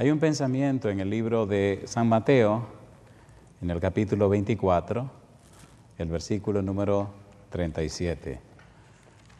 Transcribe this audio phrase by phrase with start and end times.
[0.00, 2.64] Hay un pensamiento en el libro de San Mateo,
[3.60, 5.10] en el capítulo 24,
[5.98, 7.10] el versículo número
[7.50, 8.40] 37.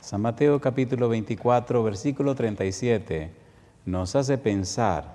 [0.02, 3.30] San Mateo capítulo 24, versículo 37,
[3.86, 5.14] nos hace pensar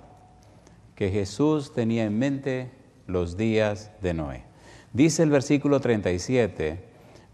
[0.96, 2.72] que Jesús tenía en mente
[3.06, 4.46] los días de Noé.
[4.94, 6.84] Dice el versículo 37,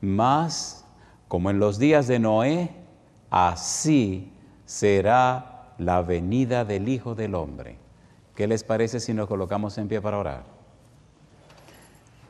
[0.01, 0.85] más
[1.29, 2.71] como en los días de Noé,
[3.29, 4.33] así
[4.65, 7.77] será la venida del Hijo del Hombre.
[8.35, 10.43] ¿Qué les parece si nos colocamos en pie para orar?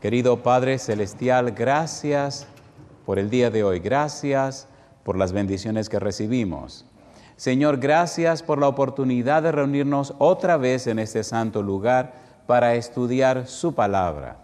[0.01, 2.47] Querido Padre Celestial, gracias
[3.05, 4.67] por el día de hoy, gracias
[5.03, 6.85] por las bendiciones que recibimos.
[7.35, 12.13] Señor, gracias por la oportunidad de reunirnos otra vez en este santo lugar
[12.47, 14.37] para estudiar su palabra.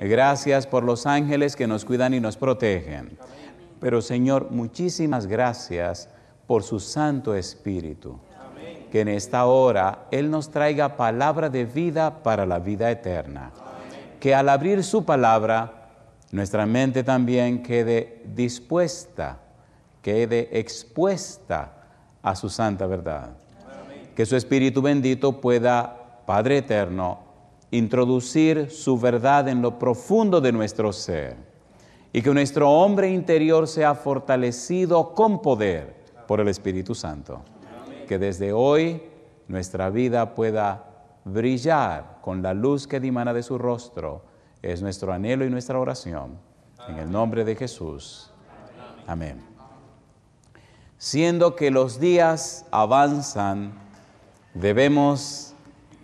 [0.00, 3.18] Gracias por los ángeles que nos cuidan y nos protegen.
[3.80, 6.08] Pero Señor, muchísimas gracias
[6.46, 8.18] por su Santo Espíritu
[8.90, 13.52] que en esta hora Él nos traiga palabra de vida para la vida eterna.
[14.18, 15.88] Que al abrir su palabra,
[16.32, 19.38] nuestra mente también quede dispuesta,
[20.02, 21.72] quede expuesta
[22.22, 23.30] a su santa verdad.
[24.14, 27.20] Que su Espíritu bendito pueda, Padre eterno,
[27.70, 31.36] introducir su verdad en lo profundo de nuestro ser
[32.12, 35.94] y que nuestro hombre interior sea fortalecido con poder
[36.26, 37.40] por el Espíritu Santo
[38.10, 39.00] que desde hoy
[39.46, 40.84] nuestra vida pueda
[41.24, 44.24] brillar con la luz que dimana de su rostro.
[44.62, 46.36] Es nuestro anhelo y nuestra oración.
[46.88, 48.32] En el nombre de Jesús.
[49.06, 49.40] Amén.
[50.98, 53.74] Siendo que los días avanzan,
[54.54, 55.54] debemos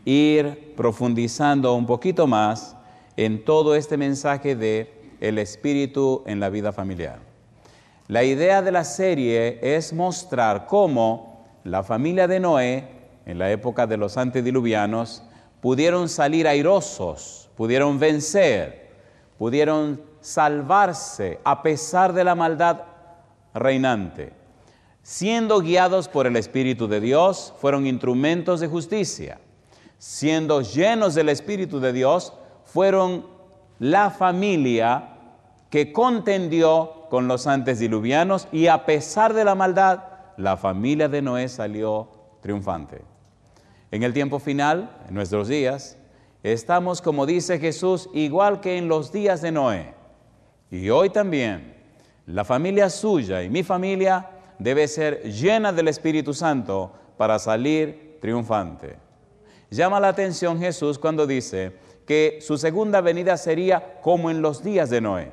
[0.04, 2.76] ir profundizando un poquito más
[3.16, 7.18] en todo este mensaje de el espíritu en la vida familiar.
[8.06, 11.35] La idea de la serie es mostrar cómo
[11.66, 12.88] la familia de Noé,
[13.26, 15.24] en la época de los antediluvianos,
[15.60, 18.90] pudieron salir airosos, pudieron vencer,
[19.36, 22.82] pudieron salvarse a pesar de la maldad
[23.52, 24.32] reinante.
[25.02, 29.40] Siendo guiados por el Espíritu de Dios, fueron instrumentos de justicia.
[29.98, 32.32] Siendo llenos del Espíritu de Dios,
[32.64, 33.26] fueron
[33.80, 35.16] la familia
[35.70, 41.48] que contendió con los antediluvianos y a pesar de la maldad, la familia de Noé
[41.48, 42.08] salió
[42.40, 43.02] triunfante.
[43.90, 45.96] En el tiempo final, en nuestros días,
[46.42, 49.94] estamos, como dice Jesús, igual que en los días de Noé.
[50.70, 51.74] Y hoy también,
[52.26, 58.96] la familia suya y mi familia debe ser llena del Espíritu Santo para salir triunfante.
[59.70, 61.72] Llama la atención Jesús cuando dice
[62.06, 65.32] que su segunda venida sería como en los días de Noé.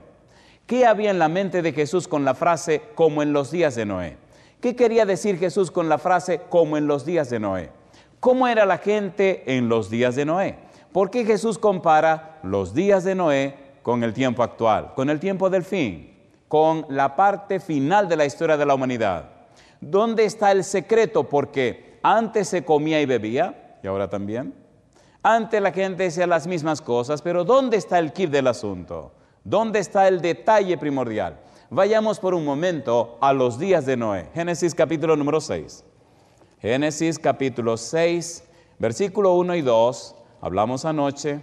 [0.65, 3.85] ¿Qué había en la mente de Jesús con la frase como en los días de
[3.85, 4.17] Noé?
[4.63, 7.69] ¿Qué quería decir Jesús con la frase como en los días de Noé?
[8.21, 10.55] ¿Cómo era la gente en los días de Noé?
[10.93, 15.49] ¿Por qué Jesús compara los días de Noé con el tiempo actual, con el tiempo
[15.49, 16.15] del fin,
[16.47, 19.31] con la parte final de la historia de la humanidad?
[19.81, 21.27] ¿Dónde está el secreto?
[21.27, 24.53] Porque antes se comía y bebía, y ahora también.
[25.21, 29.11] Antes la gente decía las mismas cosas, pero ¿dónde está el kit del asunto?
[29.43, 31.37] ¿Dónde está el detalle primordial?
[31.69, 34.29] Vayamos por un momento a los días de Noé.
[34.33, 35.83] Génesis capítulo número 6.
[36.59, 38.43] Génesis capítulo 6,
[38.79, 40.15] versículo 1 y 2.
[40.41, 41.41] Hablamos anoche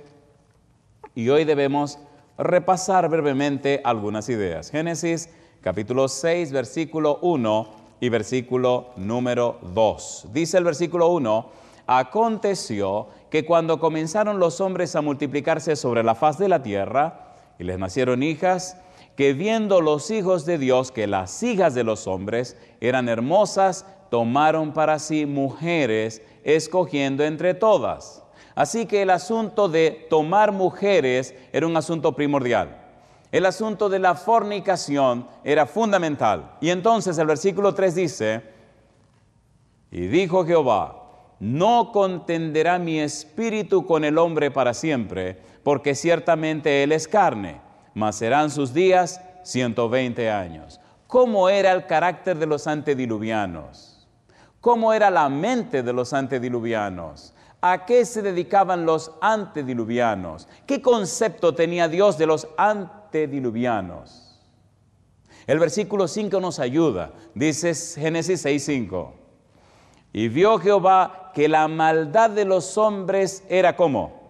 [1.14, 1.98] y hoy debemos
[2.38, 4.70] repasar brevemente algunas ideas.
[4.70, 5.30] Génesis
[5.62, 7.68] capítulo 6, versículo 1
[8.00, 10.28] y versículo número 2.
[10.32, 11.50] Dice el versículo 1,
[11.86, 17.64] aconteció que cuando comenzaron los hombres a multiplicarse sobre la faz de la tierra y
[17.64, 18.76] les nacieron hijas,
[19.16, 24.72] que viendo los hijos de Dios que las hijas de los hombres eran hermosas, tomaron
[24.72, 28.22] para sí mujeres, escogiendo entre todas.
[28.54, 32.76] Así que el asunto de tomar mujeres era un asunto primordial.
[33.32, 36.56] El asunto de la fornicación era fundamental.
[36.60, 38.42] Y entonces el versículo 3 dice,
[39.92, 40.96] y dijo Jehová,
[41.38, 48.16] no contenderá mi espíritu con el hombre para siempre, porque ciertamente él es carne mas
[48.16, 50.80] serán sus días 120 años.
[51.06, 54.06] ¿Cómo era el carácter de los antediluvianos?
[54.60, 57.34] ¿Cómo era la mente de los antediluvianos?
[57.60, 60.48] ¿A qué se dedicaban los antediluvianos?
[60.66, 64.38] ¿Qué concepto tenía Dios de los antediluvianos?
[65.46, 67.10] El versículo 5 nos ayuda.
[67.34, 69.12] Dice Génesis 6:5.
[70.12, 74.20] Y vio Jehová que la maldad de los hombres era como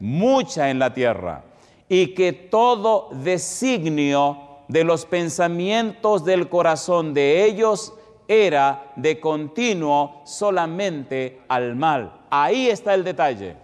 [0.00, 1.44] mucha en la tierra
[1.88, 4.38] y que todo designio
[4.68, 7.94] de los pensamientos del corazón de ellos
[8.28, 12.22] era de continuo solamente al mal.
[12.30, 13.56] Ahí está el detalle.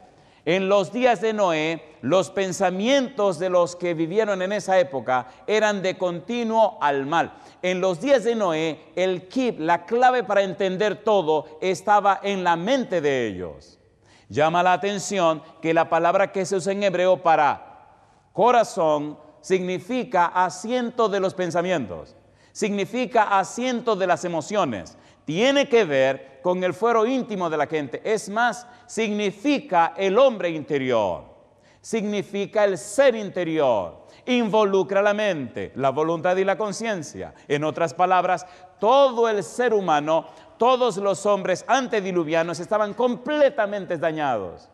[0.45, 5.83] En los días de Noé, los pensamientos de los que vivieron en esa época eran
[5.83, 7.35] de continuo al mal.
[7.63, 12.57] En los días de Noé, el kip, la clave para entender todo, estaba en la
[12.57, 13.79] mente de ellos.
[14.29, 17.70] Llama la atención que la palabra que se usa en hebreo para
[18.33, 22.15] corazón significa asiento de los pensamientos,
[22.53, 28.01] significa asiento de las emociones, tiene que ver con el fuero íntimo de la gente.
[28.05, 31.25] Es más, significa el hombre interior,
[31.81, 37.35] significa el ser interior, involucra la mente, la voluntad y la conciencia.
[37.49, 38.47] En otras palabras,
[38.79, 40.27] todo el ser humano,
[40.59, 44.69] todos los hombres antediluvianos estaban completamente dañados,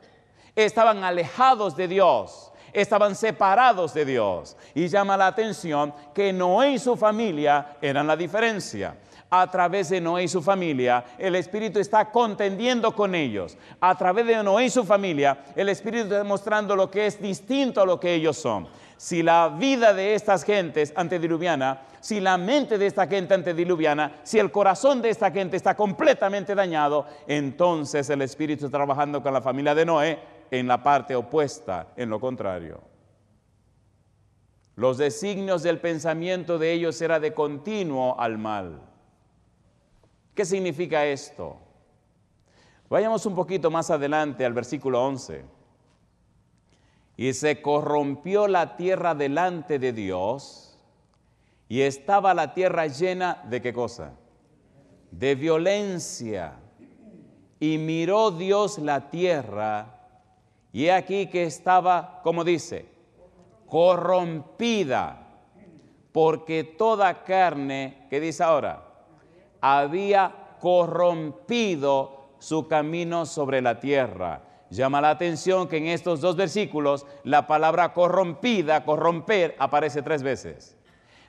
[0.54, 4.56] estaban alejados de Dios estaban separados de Dios.
[4.74, 8.96] Y llama la atención que Noé y su familia eran la diferencia
[9.30, 13.56] a través de Noé y su familia, el Espíritu está contendiendo con ellos.
[13.80, 17.80] A través de Noé y su familia, el Espíritu está mostrando lo que es distinto
[17.80, 18.68] a lo que ellos son.
[18.96, 24.38] Si la vida de estas gentes antediluviana, si la mente de esta gente antediluviana, si
[24.38, 29.74] el corazón de esta gente está completamente dañado, entonces el Espíritu trabajando con la familia
[29.74, 32.80] de Noé en la parte opuesta, en lo contrario.
[34.76, 38.82] Los designios del pensamiento de ellos era de continuo al mal.
[40.34, 41.56] ¿Qué significa esto?
[42.90, 45.44] Vayamos un poquito más adelante al versículo 11.
[47.16, 50.78] Y se corrompió la tierra delante de Dios
[51.68, 54.12] y estaba la tierra llena de qué cosa?
[55.10, 56.60] De violencia.
[57.58, 59.95] Y miró Dios la tierra
[60.76, 62.86] y aquí que estaba, como dice,
[63.66, 65.26] corrompida,
[66.12, 68.86] porque toda carne, ¿qué dice ahora?
[69.60, 74.42] había corrompido su camino sobre la tierra.
[74.70, 80.76] Llama la atención que en estos dos versículos la palabra corrompida, corromper, aparece tres veces.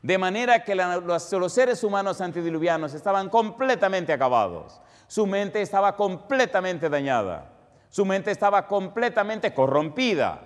[0.02, 4.82] De manera que los, seres humanos antediluvianos estaban completamente acabados.
[5.08, 7.57] Su mente estaba completamente dañada.
[7.90, 10.42] Su mente estaba completamente corrompida.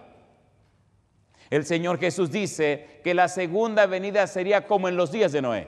[1.49, 5.67] El Señor Jesús dice que la segunda venida sería como en los días de Noé.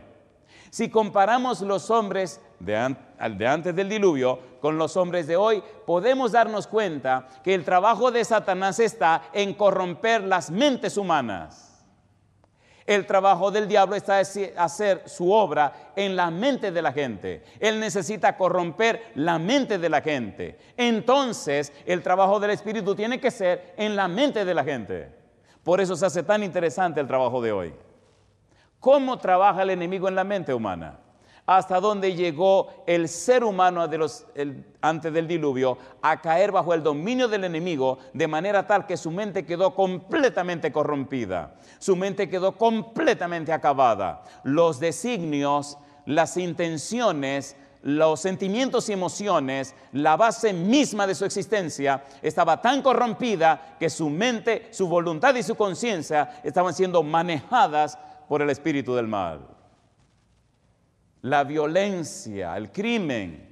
[0.69, 6.65] Si comparamos los hombres de, antes del diluvio con los hombres de hoy, podemos darnos
[6.65, 11.72] cuenta que el trabajo de Satanás está en corromper las mentes humanas.
[12.85, 17.43] El trabajo del diablo está hacer su obra en la mente de la gente.
[17.59, 20.57] Él necesita corromper la mente de la gente.
[20.75, 25.09] Entonces, el trabajo del Espíritu tiene que ser en la mente de la gente.
[25.63, 27.73] Por eso se hace tan interesante el trabajo de hoy.
[28.79, 30.99] ¿Cómo trabaja el enemigo en la mente humana?
[31.45, 33.85] Hasta dónde llegó el ser humano
[34.81, 39.11] antes del diluvio a caer bajo el dominio del enemigo de manera tal que su
[39.11, 44.23] mente quedó completamente corrompida, su mente quedó completamente acabada.
[44.43, 52.61] Los designios, las intenciones, los sentimientos y emociones, la base misma de su existencia, estaba
[52.61, 57.99] tan corrompida que su mente, su voluntad y su conciencia estaban siendo manejadas
[58.29, 59.52] por el espíritu del mal.
[61.23, 63.49] La violencia, el crimen,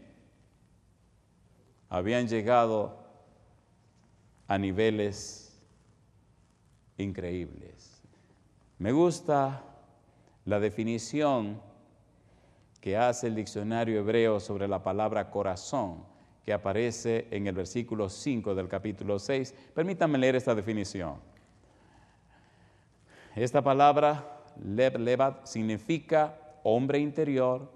[1.88, 2.98] habían llegado
[4.48, 5.58] a niveles
[6.98, 8.04] increíbles.
[8.78, 9.64] Me gusta
[10.44, 11.62] la definición
[12.82, 16.04] que hace el diccionario hebreo sobre la palabra corazón,
[16.44, 19.54] que aparece en el versículo 5 del capítulo 6.
[19.74, 21.16] Permítanme leer esta definición.
[23.34, 27.72] Esta palabra Lev, Levat significa hombre interior,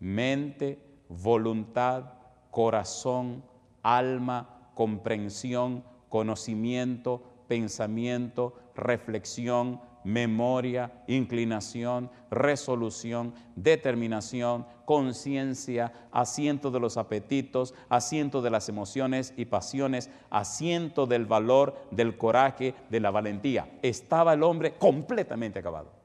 [0.00, 2.14] mente, voluntad,
[2.50, 3.44] corazón,
[3.82, 18.42] alma, comprensión, conocimiento, pensamiento, reflexión, memoria, inclinación, resolución, determinación, conciencia, asiento de los apetitos, asiento
[18.42, 23.78] de las emociones y pasiones, asiento del valor, del coraje, de la valentía.
[23.82, 26.01] Estaba el hombre completamente acabado.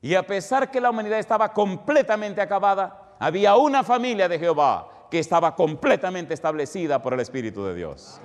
[0.00, 5.18] Y a pesar que la humanidad estaba completamente acabada, había una familia de Jehová que
[5.18, 8.20] estaba completamente establecida por el Espíritu de Dios.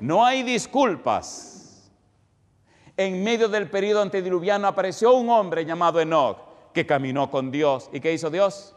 [0.00, 1.90] No hay disculpas.
[2.96, 6.38] En medio del periodo antediluviano apareció un hombre llamado Enoch
[6.72, 7.88] que caminó con Dios.
[7.92, 8.74] ¿Y qué hizo Dios?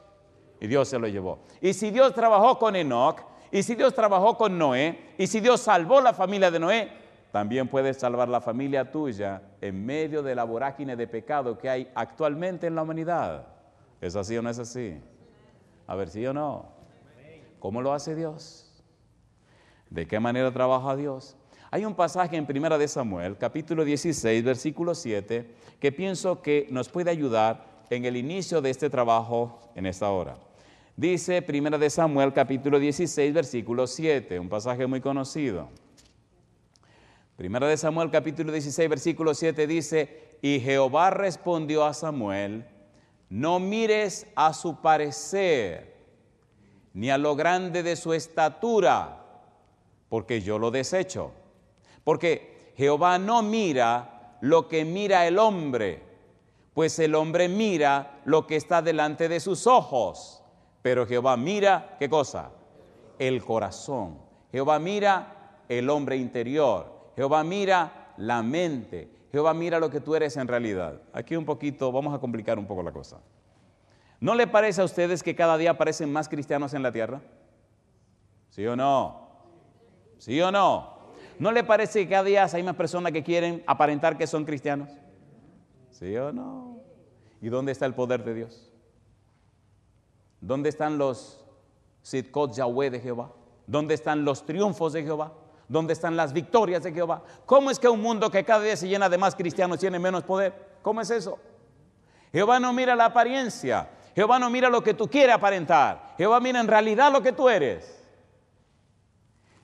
[0.59, 1.39] Y Dios se lo llevó.
[1.61, 3.21] Y si Dios trabajó con Enoch,
[3.51, 7.04] y si Dios trabajó con Noé, y si Dios salvó la familia de Noé,
[7.36, 11.92] también puedes salvar la familia tuya en medio de la vorágine de pecado que hay
[11.94, 13.48] actualmente en la humanidad.
[14.00, 15.01] ¿Es así o no es así?
[15.86, 16.70] A ver, sí o no.
[17.60, 18.82] ¿Cómo lo hace Dios?
[19.89, 21.36] ¿De qué manera trabaja Dios?
[21.72, 26.88] Hay un pasaje en Primera de Samuel, capítulo 16, versículo 7, que pienso que nos
[26.88, 30.38] puede ayudar en el inicio de este trabajo en esta hora.
[30.96, 35.68] Dice Primera de Samuel, capítulo 16, versículo 7, un pasaje muy conocido.
[37.36, 42.65] Primera de Samuel capítulo 16 versículo 7 dice, y Jehová respondió a Samuel,
[43.30, 45.96] no mires a su parecer,
[46.94, 49.22] ni a lo grande de su estatura,
[50.08, 51.32] porque yo lo desecho.
[52.06, 56.04] Porque Jehová no mira lo que mira el hombre,
[56.74, 60.42] pues el hombre mira lo que está delante de sus ojos,
[60.82, 62.51] pero Jehová mira, ¿qué cosa?
[63.20, 64.20] El corazón.
[64.54, 66.94] Jehová mira el hombre interior.
[67.15, 69.10] Jehová mira la mente.
[69.31, 71.01] Jehová mira lo que tú eres en realidad.
[71.13, 73.19] Aquí un poquito, vamos a complicar un poco la cosa.
[74.19, 77.22] ¿No le parece a ustedes que cada día aparecen más cristianos en la tierra?
[78.50, 79.27] ¿Sí o no?
[80.17, 80.95] ¿Sí o no?
[81.38, 84.89] ¿No le parece que cada día hay más personas que quieren aparentar que son cristianos?
[85.91, 86.79] ¿Sí o no?
[87.41, 88.72] ¿Y dónde está el poder de Dios?
[90.39, 91.43] ¿Dónde están los
[92.01, 93.34] Sitkot Yahweh de Jehová?
[93.67, 95.34] ¿Dónde están los triunfos de Jehová?
[95.67, 97.24] ¿Dónde están las victorias de Jehová?
[97.45, 100.24] ¿Cómo es que un mundo que cada día se llena de más cristianos tiene menos
[100.24, 100.53] poder?
[100.81, 101.39] ¿Cómo es eso?
[102.31, 103.89] Jehová no mira la apariencia.
[104.13, 106.13] Jehová no mira lo que tú quieres aparentar.
[106.17, 108.03] Jehová mira en realidad lo que tú eres.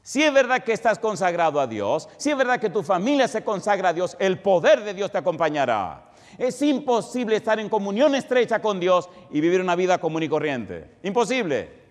[0.02, 3.44] Si es verdad que estás consagrado a Dios, si es verdad que tu familia se
[3.44, 6.12] consagra a Dios, el poder de Dios te acompañará.
[6.38, 10.98] Es imposible estar en comunión estrecha con Dios y vivir una vida común y corriente.
[11.04, 11.82] Imposible.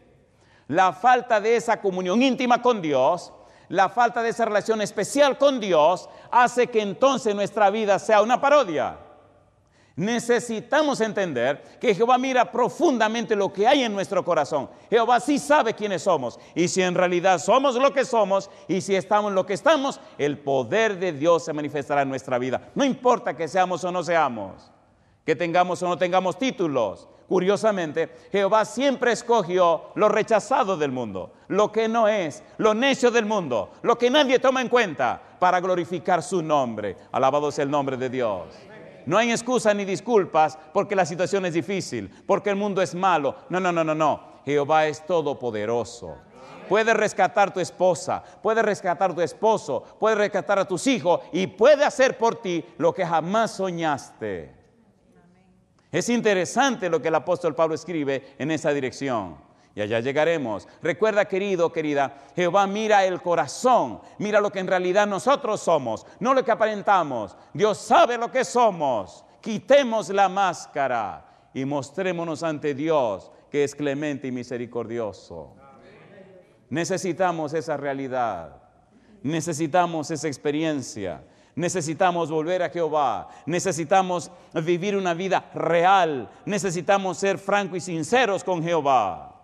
[0.67, 3.33] La falta de esa comunión íntima con Dios
[3.71, 8.41] la falta de esa relación especial con Dios hace que entonces nuestra vida sea una
[8.41, 8.99] parodia.
[9.95, 14.69] Necesitamos entender que Jehová mira profundamente lo que hay en nuestro corazón.
[14.89, 16.41] Jehová sí sabe quiénes somos.
[16.55, 20.39] Y si en realidad somos lo que somos y si estamos lo que estamos, el
[20.39, 22.71] poder de Dios se manifestará en nuestra vida.
[22.75, 24.73] No importa que seamos o no seamos,
[25.25, 31.71] que tengamos o no tengamos títulos, Curiosamente, Jehová siempre escogió lo rechazado del mundo, lo
[31.71, 36.25] que no es, lo necio del mundo, lo que nadie toma en cuenta para glorificar
[36.25, 36.97] su nombre.
[37.13, 38.47] Alabado sea el nombre de Dios.
[39.07, 43.37] No hay excusa ni disculpas porque la situación es difícil, porque el mundo es malo.
[43.49, 44.21] No, no, no, no, no.
[44.45, 46.17] Jehová es todopoderoso.
[46.69, 51.85] Puede rescatar tu esposa, puede rescatar tu esposo, puede rescatar a tus hijos y puede
[51.85, 54.60] hacer por ti lo que jamás soñaste.
[55.93, 59.37] Es interesante lo que el apóstol Pablo escribe en esa dirección.
[59.75, 60.67] Y allá llegaremos.
[60.83, 66.35] Recuerda, querido, querida, Jehová mira el corazón, mira lo que en realidad nosotros somos, no
[66.35, 67.37] lo que aparentamos.
[67.55, 69.25] Dios sabe lo que somos.
[69.41, 75.55] Quitemos la máscara y mostrémonos ante Dios, que es clemente y misericordioso.
[76.69, 78.57] Necesitamos esa realidad.
[79.23, 81.23] Necesitamos esa experiencia.
[81.61, 84.31] Necesitamos volver a Jehová, necesitamos
[84.65, 89.37] vivir una vida real, necesitamos ser francos y sinceros con Jehová.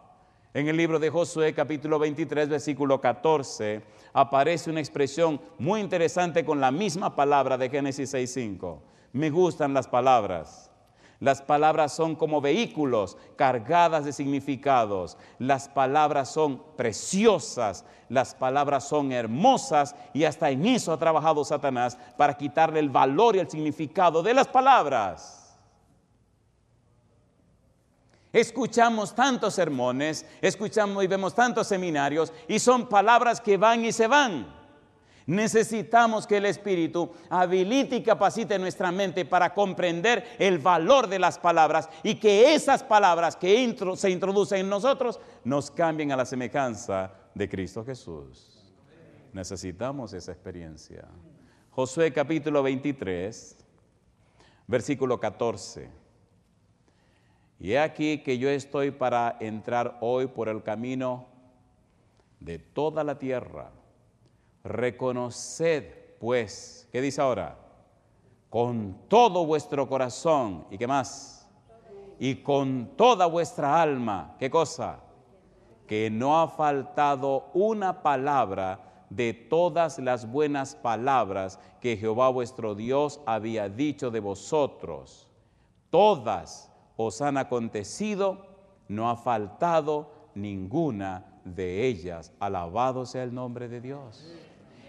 [0.55, 3.83] En el libro de Josué capítulo 23 versículo 14
[4.15, 8.79] aparece una expresión muy interesante con la misma palabra de Génesis 6.5.
[9.13, 10.71] Me gustan las palabras.
[11.19, 15.17] Las palabras son como vehículos cargadas de significados.
[15.39, 17.85] Las palabras son preciosas.
[18.09, 19.95] Las palabras son hermosas.
[20.13, 24.35] Y hasta en eso ha trabajado Satanás para quitarle el valor y el significado de
[24.35, 25.47] las palabras.
[28.33, 34.07] Escuchamos tantos sermones, escuchamos y vemos tantos seminarios y son palabras que van y se
[34.07, 34.66] van.
[35.27, 41.37] Necesitamos que el Espíritu habilite y capacite nuestra mente para comprender el valor de las
[41.37, 47.13] palabras y que esas palabras que se introducen en nosotros nos cambien a la semejanza
[47.35, 48.73] de Cristo Jesús.
[49.33, 51.09] Necesitamos esa experiencia.
[51.71, 53.59] Josué capítulo 23,
[54.69, 55.91] versículo 14.
[57.59, 61.27] Y he aquí que yo estoy para entrar hoy por el camino
[62.39, 63.73] de toda la tierra
[64.67, 67.57] Reconoced, pues, ¿qué dice ahora?
[68.51, 70.67] Con todo vuestro corazón.
[70.71, 71.49] ¿Y qué más?
[72.19, 74.35] Y con toda vuestra alma.
[74.39, 75.01] ¿Qué cosa?
[75.87, 83.21] Que no ha faltado una palabra de todas las buenas palabras que Jehová vuestro Dios
[83.25, 85.29] había dicho de vosotros.
[85.91, 88.47] Todas os han acontecido,
[88.89, 92.33] no ha faltado ninguna de ellas.
[92.41, 94.25] Alabado sea el nombre de Dios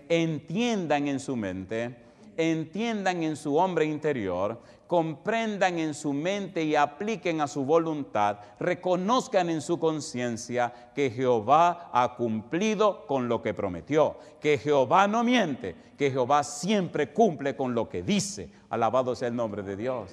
[0.10, 7.42] entiendan en su mente entiendan en su hombre interior, comprendan en su mente y apliquen
[7.42, 14.18] a su voluntad, reconozcan en su conciencia que Jehová ha cumplido con lo que prometió,
[14.40, 18.50] que Jehová no miente, que Jehová siempre cumple con lo que dice.
[18.70, 20.12] Alabado sea el nombre de Dios.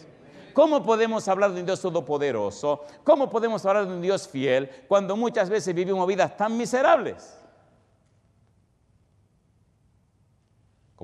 [0.55, 2.85] ¿Cómo podemos hablar de un Dios todopoderoso?
[3.03, 7.44] ¿Cómo podemos hablar de un Dios fiel cuando muchas veces vivimos vidas tan miserables?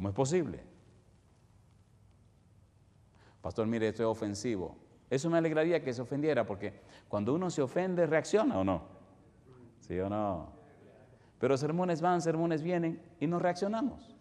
[0.01, 0.63] ¿Cómo es posible?
[3.43, 4.79] Pastor, mire, esto es ofensivo.
[5.11, 6.73] Eso me alegraría que se ofendiera porque
[7.07, 8.81] cuando uno se ofende, reacciona o no.
[9.79, 10.53] ¿Sí o no?
[11.39, 14.17] Pero sermones van, sermones vienen y no reaccionamos.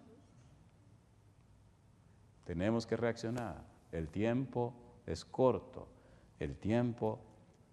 [2.43, 3.63] Tenemos que reaccionar.
[3.93, 4.73] El tiempo
[5.05, 5.87] es corto,
[6.41, 7.21] el tiempo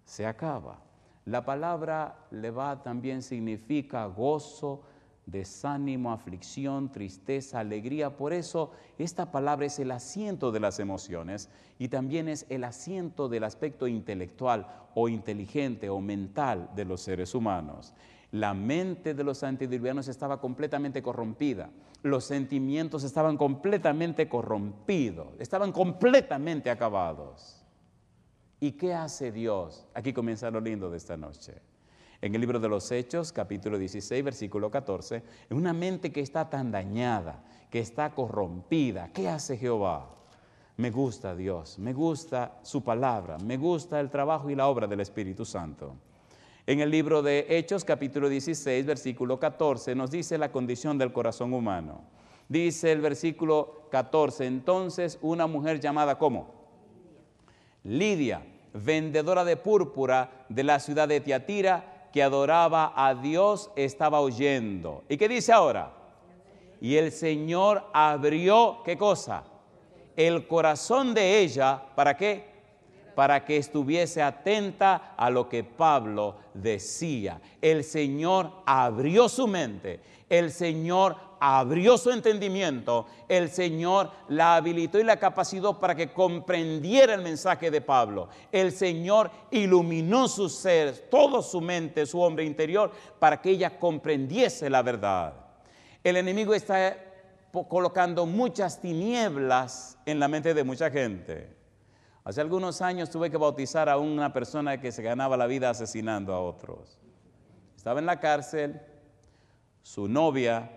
[0.05, 0.79] se acaba.
[1.25, 4.83] La palabra leva también significa gozo,
[5.27, 8.17] desánimo, aflicción, tristeza, alegría.
[8.17, 13.29] Por eso esta palabra es el asiento de las emociones y también es el asiento
[13.29, 17.93] del aspecto intelectual o inteligente o mental de los seres humanos.
[18.31, 21.69] La mente de los antediluvianos estaba completamente corrompida,
[22.03, 27.63] los sentimientos estaban completamente corrompidos, estaban completamente acabados.
[28.59, 29.85] ¿Y qué hace Dios?
[29.93, 31.61] Aquí comienza lo lindo de esta noche.
[32.19, 35.21] En el libro de los Hechos, capítulo 16, versículo 14,
[35.51, 40.15] en una mente que está tan dañada, que está corrompida, ¿qué hace Jehová?
[40.77, 45.01] Me gusta Dios, me gusta su palabra, me gusta el trabajo y la obra del
[45.01, 45.95] Espíritu Santo.
[46.65, 51.53] En el libro de Hechos, capítulo 16, versículo 14, nos dice la condición del corazón
[51.53, 52.01] humano.
[52.49, 56.53] Dice el versículo 14, entonces una mujer llamada ¿cómo?
[57.83, 58.43] Lidia,
[58.73, 65.03] vendedora de púrpura de la ciudad de Tiatira, que adoraba a Dios, estaba oyendo.
[65.09, 65.91] ¿Y qué dice ahora?
[66.79, 69.43] Y el Señor abrió, ¿qué cosa?
[70.15, 72.57] El corazón de ella, ¿para qué?
[73.17, 77.41] para que estuviese atenta a lo que Pablo decía.
[77.59, 85.03] El Señor abrió su mente, el Señor abrió su entendimiento, el Señor la habilitó y
[85.03, 88.29] la capacitó para que comprendiera el mensaje de Pablo.
[88.51, 94.69] El Señor iluminó su ser, toda su mente, su hombre interior, para que ella comprendiese
[94.69, 95.33] la verdad.
[96.03, 96.97] El enemigo está
[97.67, 101.55] colocando muchas tinieblas en la mente de mucha gente.
[102.23, 106.33] Hace algunos años tuve que bautizar a una persona que se ganaba la vida asesinando
[106.33, 106.99] a otros.
[107.77, 108.81] Estaba en la cárcel,
[109.87, 110.69] su novia,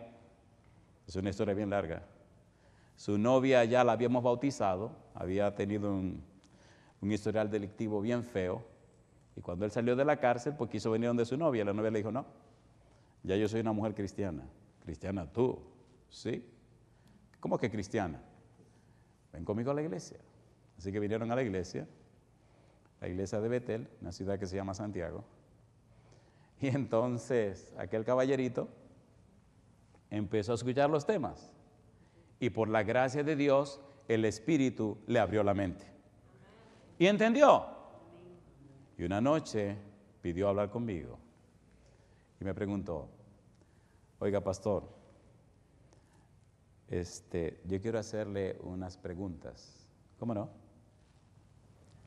[1.05, 2.05] es una historia bien larga,
[2.94, 6.23] su novia ya la habíamos bautizado, había tenido un,
[7.03, 8.64] historial delictivo bien feo,
[9.35, 11.90] y cuando él salió de la cárcel, pues quiso venir donde su novia, la novia
[11.90, 12.25] le dijo, no,
[13.25, 14.44] ya yo soy una mujer cristiana.
[14.85, 15.59] Cristiana tú,
[16.09, 16.49] ¿sí?
[17.40, 18.23] ¿Cómo que cristiana?
[19.33, 20.18] Ven conmigo a la iglesia.
[20.79, 21.88] Así que vinieron a la iglesia,
[23.01, 25.25] la iglesia de Betel, una ciudad que se llama Santiago.
[26.61, 28.68] Y entonces aquel caballerito
[30.11, 31.53] empezó a escuchar los temas.
[32.38, 35.87] Y por la gracia de Dios, el Espíritu le abrió la mente.
[36.99, 37.64] Y entendió.
[38.99, 39.77] Y una noche
[40.20, 41.18] pidió hablar conmigo.
[42.40, 43.09] Y me preguntó,
[44.18, 44.85] oiga pastor,
[46.88, 49.87] este, yo quiero hacerle unas preguntas.
[50.18, 50.51] ¿Cómo no?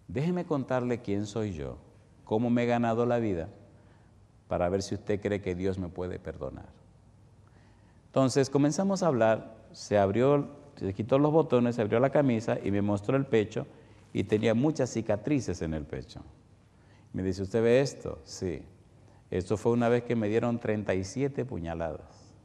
[0.07, 1.77] Déjeme contarle quién soy yo,
[2.25, 3.49] cómo me he ganado la vida,
[4.47, 6.82] para ver si usted cree que Dios me puede perdonar.
[8.13, 12.69] Entonces comenzamos a hablar, se abrió, se quitó los botones, se abrió la camisa y
[12.69, 13.65] me mostró el pecho
[14.13, 16.21] y tenía muchas cicatrices en el pecho.
[17.11, 18.19] Me dice, ¿usted ve esto?
[18.23, 18.61] Sí.
[19.31, 22.35] Esto fue una vez que me dieron 37 puñaladas.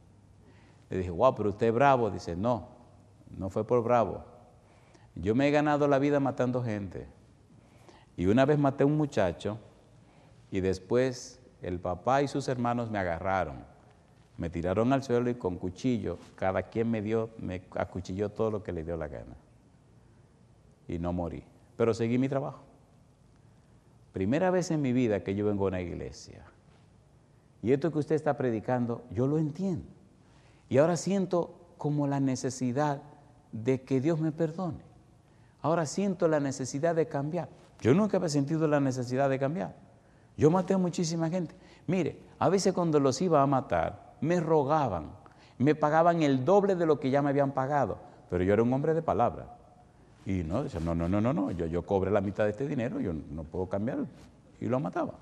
[0.89, 2.09] Le dije, wow, pero usted es bravo.
[2.09, 2.69] Dice, no,
[3.37, 4.25] no fue por bravo.
[5.13, 7.05] Yo me he ganado la vida matando gente.
[8.17, 9.59] Y una vez maté a un muchacho
[10.49, 13.63] y después el papá y sus hermanos me agarraron,
[14.39, 18.63] me tiraron al suelo y con cuchillo, cada quien me dio, me acuchilló todo lo
[18.63, 19.35] que le dio la gana.
[20.87, 21.43] Y no morí,
[21.75, 22.61] pero seguí mi trabajo.
[24.13, 26.41] Primera vez en mi vida que yo vengo a una iglesia.
[27.61, 29.85] Y esto que usted está predicando, yo lo entiendo.
[30.69, 33.01] Y ahora siento como la necesidad
[33.51, 34.79] de que Dios me perdone.
[35.61, 37.49] Ahora siento la necesidad de cambiar.
[37.81, 39.75] Yo nunca he sentido la necesidad de cambiar.
[40.37, 41.53] Yo maté a muchísima gente.
[41.87, 45.11] Mire, a veces cuando los iba a matar, me rogaban,
[45.57, 47.97] me pagaban el doble de lo que ya me habían pagado,
[48.29, 49.55] pero yo era un hombre de palabra.
[50.25, 52.67] Y no, decía, no, no, no, no, no, yo, yo cobré la mitad de este
[52.67, 53.99] dinero, yo no puedo cambiar.
[54.61, 55.13] Y lo mataba.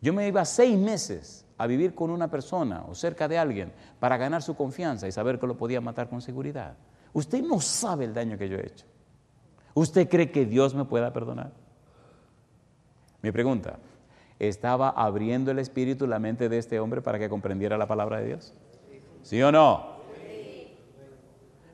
[0.00, 4.16] Yo me iba seis meses a vivir con una persona o cerca de alguien para
[4.16, 6.74] ganar su confianza y saber que lo podía matar con seguridad.
[7.12, 8.86] Usted no sabe el daño que yo he hecho.
[9.74, 11.52] ¿Usted cree que Dios me pueda perdonar?
[13.22, 13.78] Mi pregunta,
[14.38, 18.26] ¿estaba abriendo el espíritu la mente de este hombre para que comprendiera la palabra de
[18.26, 18.54] Dios?
[19.22, 19.96] ¿Sí o no?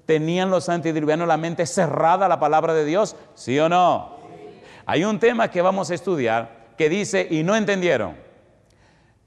[0.07, 3.17] ¿Tenían los antediluvianos la mente cerrada a la palabra de Dios?
[3.35, 4.17] ¿Sí o no?
[4.85, 8.17] Hay un tema que vamos a estudiar que dice, y no entendieron.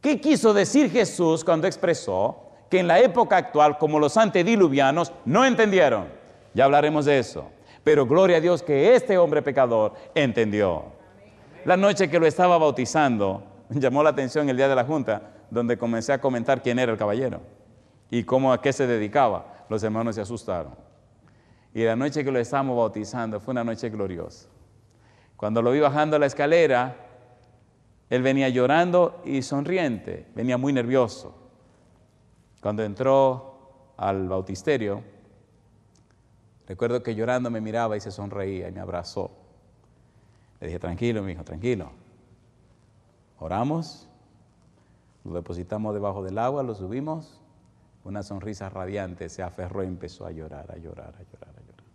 [0.01, 5.45] ¿Qué quiso decir Jesús cuando expresó que en la época actual, como los antediluvianos, no
[5.45, 6.07] entendieron?
[6.53, 7.49] Ya hablaremos de eso.
[7.83, 10.94] Pero gloria a Dios que este hombre pecador entendió.
[11.65, 15.77] La noche que lo estaba bautizando, llamó la atención el día de la junta, donde
[15.77, 17.41] comencé a comentar quién era el caballero
[18.11, 19.65] y cómo a qué se dedicaba.
[19.67, 20.75] Los hermanos se asustaron.
[21.73, 24.47] Y la noche que lo estábamos bautizando fue una noche gloriosa.
[25.35, 26.95] Cuando lo vi bajando la escalera,
[28.11, 31.35] él venía llorando y sonriente, venía muy nervioso.
[32.61, 35.03] Cuando entró al bautisterio,
[36.67, 39.44] recuerdo que llorando me miraba y se sonreía y me abrazó.
[40.59, 41.91] Le dije, tranquilo, mi hijo, tranquilo.
[43.39, 44.07] Oramos,
[45.23, 47.41] lo depositamos debajo del agua, lo subimos,
[48.03, 51.85] una sonrisa radiante, se aferró y empezó a llorar, a llorar, a llorar, a llorar.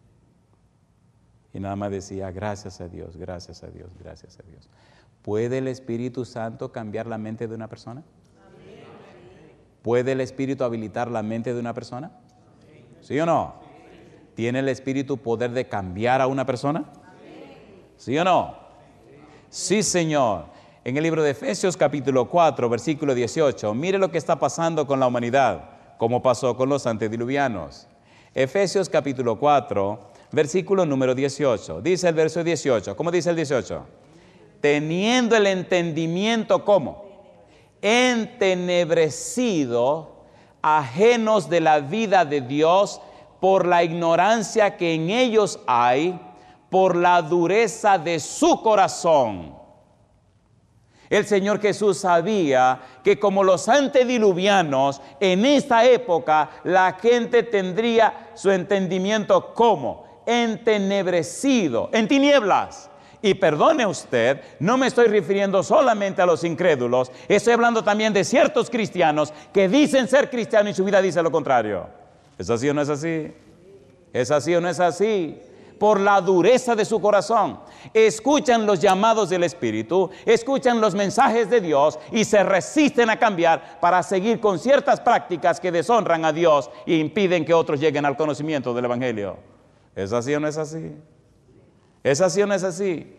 [1.54, 4.68] Y nada más decía, gracias a Dios, gracias a Dios, gracias a Dios.
[5.22, 8.02] ¿Puede el Espíritu Santo cambiar la mente de una persona?
[9.82, 12.10] ¿Puede el Espíritu habilitar la mente de una persona?
[13.00, 13.54] ¿Sí o no?
[14.34, 16.92] ¿Tiene el Espíritu poder de cambiar a una persona?
[18.00, 18.54] ¿Sí o no?
[19.50, 20.46] Sí, Señor.
[20.82, 24.98] En el libro de Efesios capítulo 4, versículo 18, mire lo que está pasando con
[24.98, 27.86] la humanidad, como pasó con los antediluvianos.
[28.34, 30.00] Efesios capítulo 4,
[30.32, 31.82] versículo número 18.
[31.82, 32.96] Dice el verso 18.
[32.96, 33.84] ¿Cómo dice el 18?
[34.60, 37.04] teniendo el entendimiento como
[37.82, 40.24] entenebrecido,
[40.62, 43.00] ajenos de la vida de Dios
[43.40, 46.20] por la ignorancia que en ellos hay,
[46.70, 49.60] por la dureza de su corazón.
[51.10, 58.52] El Señor Jesús sabía que como los antediluvianos, en esta época la gente tendría su
[58.52, 62.88] entendimiento como entenebrecido, en tinieblas.
[63.22, 68.24] Y perdone usted, no me estoy refiriendo solamente a los incrédulos, estoy hablando también de
[68.24, 71.86] ciertos cristianos que dicen ser cristianos y su vida dice lo contrario.
[72.38, 73.34] ¿Es así o no es así?
[74.12, 75.38] ¿Es así o no es así?
[75.80, 77.58] Por la dureza de su corazón.
[77.94, 83.80] Escuchan los llamados del Espíritu, escuchan los mensajes de Dios y se resisten a cambiar
[83.80, 88.18] para seguir con ciertas prácticas que deshonran a Dios e impiden que otros lleguen al
[88.18, 89.38] conocimiento del Evangelio.
[89.96, 90.92] ¿Es así o no es así?
[92.02, 93.16] ¿Es así o no es así?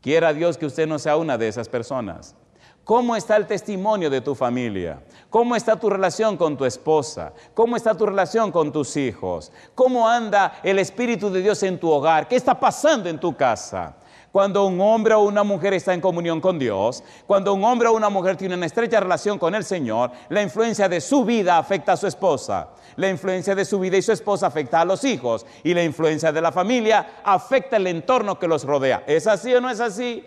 [0.00, 2.36] Quiera Dios que usted no sea una de esas personas.
[2.84, 5.00] ¿Cómo está el testimonio de tu familia?
[5.30, 7.32] ¿Cómo está tu relación con tu esposa?
[7.54, 9.52] ¿Cómo está tu relación con tus hijos?
[9.76, 12.26] ¿Cómo anda el Espíritu de Dios en tu hogar?
[12.26, 13.94] ¿Qué está pasando en tu casa?
[14.32, 17.92] Cuando un hombre o una mujer está en comunión con Dios, cuando un hombre o
[17.92, 21.92] una mujer tiene una estrecha relación con el Señor, la influencia de su vida afecta
[21.92, 25.46] a su esposa, la influencia de su vida y su esposa afecta a los hijos
[25.62, 29.04] y la influencia de la familia afecta el entorno que los rodea.
[29.06, 30.24] ¿Es así o no es así?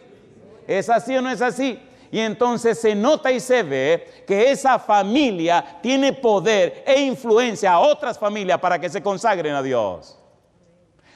[0.68, 1.80] ¿Es así o no es así?
[2.16, 7.80] Y entonces se nota y se ve que esa familia tiene poder e influencia a
[7.80, 10.18] otras familias para que se consagren a Dios.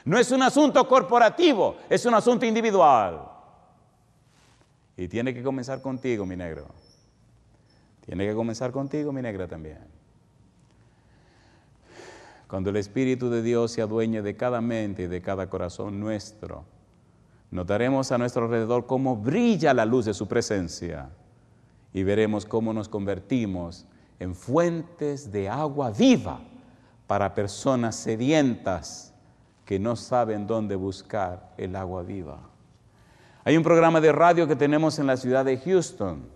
[0.04, 3.22] No es un asunto corporativo, es un asunto individual.
[4.94, 6.66] Y tiene que comenzar contigo, mi negro.
[8.04, 9.78] Tiene que comenzar contigo, mi negra también.
[12.46, 16.66] Cuando el Espíritu de Dios se adueñe de cada mente y de cada corazón nuestro,
[17.50, 21.10] notaremos a nuestro alrededor cómo brilla la luz de su presencia
[21.92, 23.86] y veremos cómo nos convertimos
[24.18, 26.40] en fuentes de agua viva
[27.06, 29.12] para personas sedientas
[29.64, 32.38] que no saben dónde buscar el agua viva.
[33.44, 36.28] Hay un programa de radio que tenemos en la ciudad de Houston.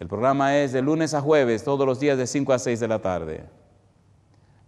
[0.00, 2.88] El programa es de lunes a jueves, todos los días de 5 a 6 de
[2.88, 3.44] la tarde.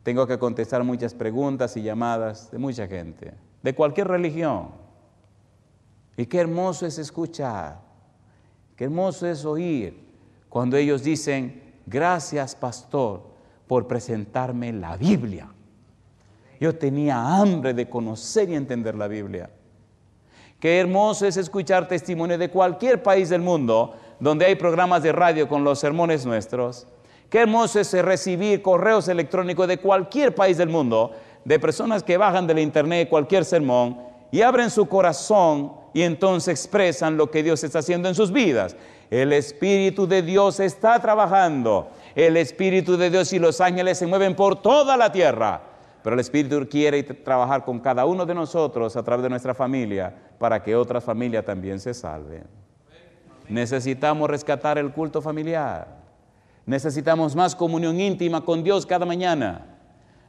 [0.03, 4.86] Tengo que contestar muchas preguntas y llamadas de mucha gente, de cualquier religión.
[6.17, 7.81] Y qué hermoso es escuchar,
[8.75, 10.07] qué hermoso es oír
[10.49, 13.23] cuando ellos dicen, gracias pastor
[13.67, 15.49] por presentarme la Biblia.
[16.59, 19.51] Yo tenía hambre de conocer y entender la Biblia.
[20.59, 25.47] Qué hermoso es escuchar testimonio de cualquier país del mundo donde hay programas de radio
[25.49, 26.87] con los sermones nuestros.
[27.29, 31.13] Qué hermoso es recibir correos electrónicos de cualquier país del mundo,
[31.45, 33.99] de personas que bajan de la internet cualquier sermón
[34.37, 38.77] y abren su corazón y entonces expresan lo que Dios está haciendo en sus vidas.
[39.11, 41.89] El Espíritu de Dios está trabajando.
[42.15, 45.63] El Espíritu de Dios y los ángeles se mueven por toda la tierra
[46.07, 50.15] pero el Espíritu quiere trabajar con cada uno de nosotros a través de nuestra familia
[50.39, 52.45] para que otras familias también se salven.
[53.49, 55.89] Necesitamos rescatar el culto familiar.
[56.65, 59.76] Necesitamos más comunión íntima con Dios cada mañana.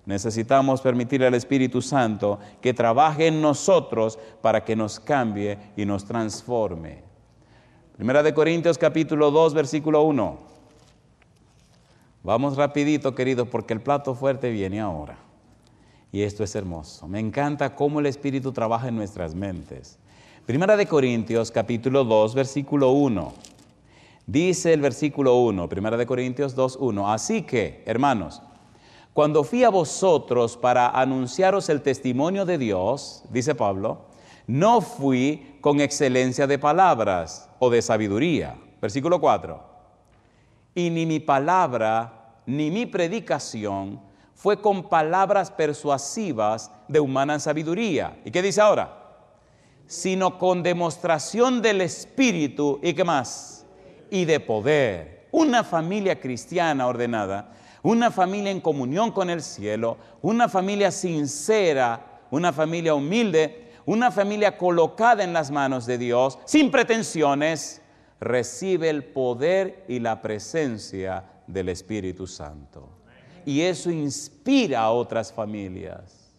[0.08, 6.06] Necesitamos permitir al Espíritu Santo que trabaje en nosotros para que nos cambie y nos
[6.06, 7.04] transforme.
[7.98, 10.38] Primera de Corintios capítulo 2 versículo 1.
[12.24, 15.18] Vamos rapidito, queridos, porque el plato fuerte viene ahora.
[16.14, 17.06] Y esto es hermoso.
[17.10, 20.00] Me encanta cómo el Espíritu trabaja en nuestras mentes.
[20.46, 23.34] Primera de Corintios capítulo 2 versículo 1.
[24.26, 27.12] Dice el versículo 1, Primera de Corintios 2, 1.
[27.12, 28.42] Así que, hermanos,
[29.18, 34.02] cuando fui a vosotros para anunciaros el testimonio de Dios, dice Pablo,
[34.46, 38.56] no fui con excelencia de palabras o de sabiduría.
[38.80, 39.60] Versículo 4.
[40.76, 44.00] Y ni mi palabra ni mi predicación
[44.36, 48.20] fue con palabras persuasivas de humana sabiduría.
[48.24, 49.16] ¿Y qué dice ahora?
[49.88, 53.66] Sino con demostración del Espíritu y qué más?
[54.12, 55.28] Y de poder.
[55.32, 57.57] Una familia cristiana ordenada
[57.88, 64.58] una familia en comunión con el cielo, una familia sincera, una familia humilde, una familia
[64.58, 67.82] colocada en las manos de Dios, sin pretensiones,
[68.20, 72.90] recibe el poder y la presencia del Espíritu Santo.
[73.46, 76.34] Y eso inspira a otras familias.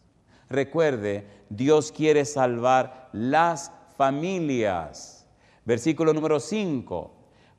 [0.50, 5.26] Recuerde, Dios quiere salvar las familias.
[5.64, 7.10] Versículo número 5,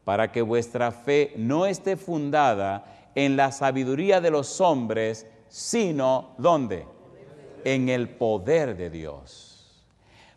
[0.04, 6.86] para que vuestra fe no esté fundada en la sabiduría de los hombres, sino ¿dónde?
[7.64, 9.86] En el poder de Dios.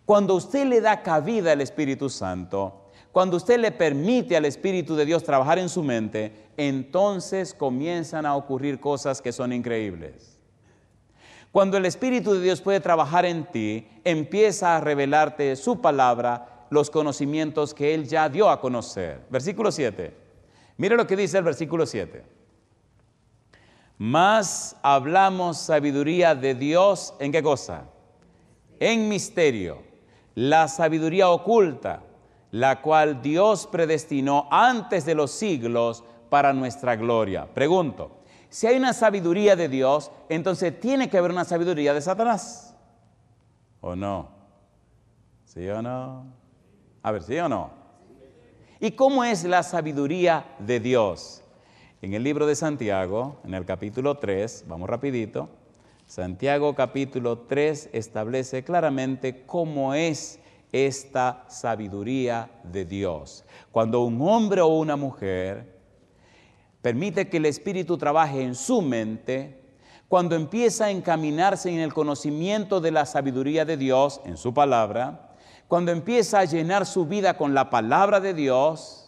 [0.04, 5.04] Cuando usted le da cabida al Espíritu Santo, cuando usted le permite al Espíritu de
[5.04, 10.38] Dios trabajar en su mente, entonces comienzan a ocurrir cosas que son increíbles.
[11.52, 16.88] Cuando el Espíritu de Dios puede trabajar en ti, empieza a revelarte su palabra, los
[16.88, 19.20] conocimientos que Él ya dio a conocer.
[19.28, 20.16] Versículo 7.
[20.78, 22.24] Mire lo que dice el versículo 7.
[23.98, 27.85] Más hablamos sabiduría de Dios en qué cosa?
[28.81, 29.78] En misterio.
[30.35, 32.02] La sabiduría oculta,
[32.50, 37.46] la cual Dios predestinó antes de los siglos para nuestra gloria.
[37.52, 42.74] Pregunto, si hay una sabiduría de Dios, entonces tiene que haber una sabiduría de Satanás.
[43.81, 44.28] ¿O no?
[45.44, 46.26] ¿Sí o no?
[47.02, 47.70] A ver, ¿sí o no?
[48.81, 51.41] ¿Y cómo es la sabiduría de Dios?
[52.03, 55.49] En el libro de Santiago, en el capítulo 3, vamos rapidito,
[56.05, 60.41] Santiago capítulo 3 establece claramente cómo es
[60.73, 63.45] esta sabiduría de Dios.
[63.71, 65.79] Cuando un hombre o una mujer
[66.83, 69.62] permite que el Espíritu trabaje en su mente,
[70.09, 75.37] cuando empieza a encaminarse en el conocimiento de la sabiduría de Dios, en su palabra,
[75.69, 79.02] cuando empieza a llenar su vida con la palabra de Dios,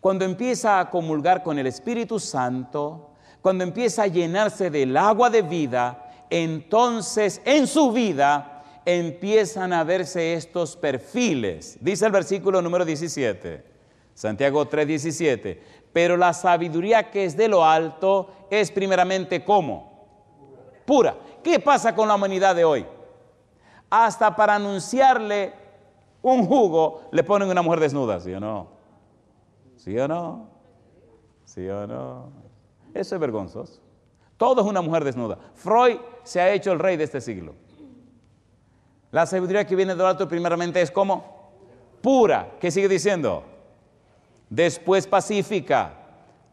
[0.00, 3.10] cuando empieza a comulgar con el Espíritu Santo,
[3.42, 10.34] cuando empieza a llenarse del agua de vida, entonces en su vida empiezan a verse
[10.34, 11.78] estos perfiles.
[11.80, 13.64] Dice el versículo número 17,
[14.14, 15.60] Santiago 3:17,
[15.92, 20.06] pero la sabiduría que es de lo alto es primeramente como
[20.84, 21.16] pura.
[21.42, 22.86] ¿Qué pasa con la humanidad de hoy?
[23.90, 25.52] Hasta para anunciarle
[26.22, 28.77] un jugo le ponen una mujer desnuda, ¿sí o no?
[29.78, 30.50] ¿Sí o no?
[31.44, 32.30] ¿Sí o no?
[32.92, 33.80] Eso es vergonzoso.
[34.36, 35.38] Todo es una mujer desnuda.
[35.54, 37.54] Freud se ha hecho el rey de este siglo.
[39.10, 41.52] La sabiduría que viene del alto primeramente es como
[42.02, 42.56] pura.
[42.60, 43.44] ¿Qué sigue diciendo?
[44.50, 45.94] Después pacífica,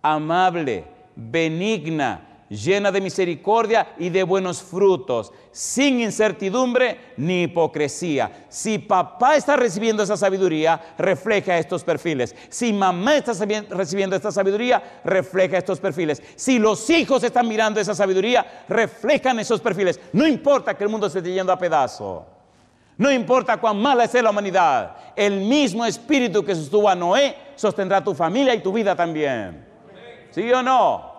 [0.01, 0.85] amable,
[1.15, 8.45] benigna, llena de misericordia y de buenos frutos, sin incertidumbre ni hipocresía.
[8.49, 12.36] Si papá está recibiendo esa sabiduría, refleja estos perfiles.
[12.49, 13.34] Si mamá está
[13.69, 16.21] recibiendo esta sabiduría, refleja estos perfiles.
[16.36, 19.99] Si los hijos están mirando esa sabiduría, reflejan esos perfiles.
[20.13, 22.25] No importa que el mundo se esté yendo a pedazo.
[22.97, 28.01] No importa cuán mala sea la humanidad, el mismo espíritu que sostuvo a Noé sostendrá
[28.01, 29.65] tu familia y tu vida también.
[30.31, 31.14] ¿Sí o no?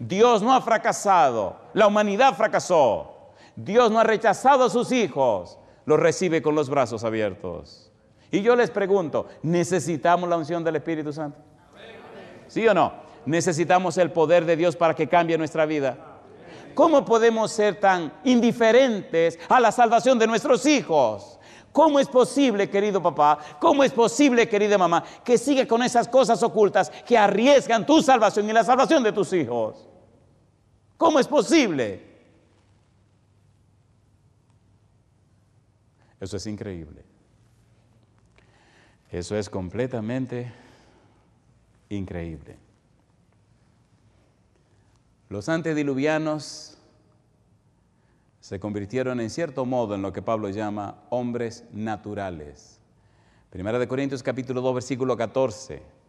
[0.00, 3.34] Dios no ha fracasado, la humanidad fracasó.
[3.54, 7.92] Dios no ha rechazado a sus hijos, los recibe con los brazos abiertos.
[8.30, 11.38] Y yo les pregunto, ¿necesitamos la unción del Espíritu Santo?
[12.48, 12.94] ¿Sí o no?
[13.26, 15.98] Necesitamos el poder de Dios para que cambie nuestra vida.
[16.74, 21.38] ¿Cómo podemos ser tan indiferentes a la salvación de nuestros hijos?
[21.72, 23.38] ¿Cómo es posible, querido papá?
[23.60, 28.48] ¿Cómo es posible, querida mamá, que siga con esas cosas ocultas que arriesgan tu salvación
[28.48, 29.89] y la salvación de tus hijos?
[31.00, 31.98] ¿Cómo es posible?
[36.20, 37.02] Eso es increíble.
[39.10, 40.52] Eso es completamente
[41.88, 42.58] increíble.
[45.30, 46.76] Los antediluvianos
[48.40, 52.78] se convirtieron en cierto modo en lo que Pablo llama hombres naturales.
[53.48, 55.99] Primera de Corintios capítulo 2 versículo 14.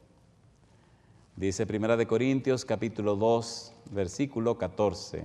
[1.41, 5.23] Dice Primera de Corintios capítulo 2 versículo 14.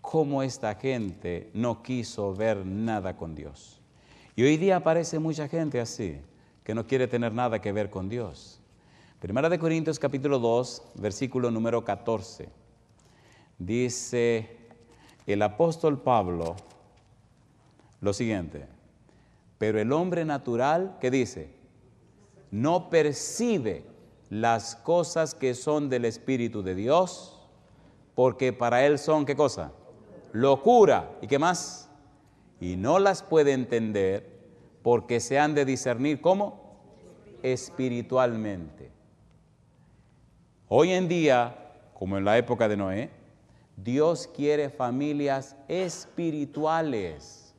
[0.00, 3.80] Cómo esta gente no quiso ver nada con Dios.
[4.36, 6.20] Y hoy día aparece mucha gente así,
[6.62, 8.60] que no quiere tener nada que ver con Dios.
[9.18, 12.48] Primera de Corintios capítulo 2 versículo número 14.
[13.58, 14.56] Dice
[15.26, 16.54] el apóstol Pablo
[18.00, 18.68] lo siguiente,
[19.58, 21.50] pero el hombre natural, ¿qué dice?
[22.52, 23.90] No percibe
[24.32, 27.38] las cosas que son del Espíritu de Dios,
[28.14, 29.72] porque para él son, ¿qué cosa?
[30.32, 31.10] Locura.
[31.20, 31.90] ¿Y qué más?
[32.58, 34.40] Y no las puede entender
[34.82, 36.78] porque se han de discernir ¿cómo?
[37.42, 38.90] Espiritualmente.
[40.66, 41.54] Hoy en día,
[41.92, 43.10] como en la época de Noé,
[43.76, 47.54] Dios quiere familias espirituales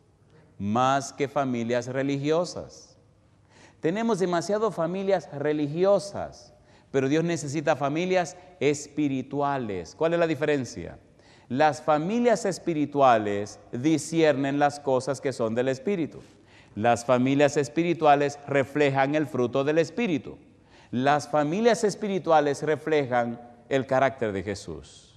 [0.57, 2.97] más que familias religiosas.
[3.79, 6.52] Tenemos demasiado familias religiosas,
[6.93, 9.95] pero Dios necesita familias espirituales.
[9.95, 10.97] ¿Cuál es la diferencia?
[11.49, 16.21] Las familias espirituales disciernen las cosas que son del Espíritu.
[16.75, 20.37] Las familias espirituales reflejan el fruto del Espíritu.
[20.91, 25.13] Las familias espirituales reflejan el carácter de Jesús